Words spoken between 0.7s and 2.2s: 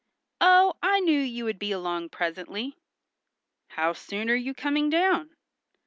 I knew you would be along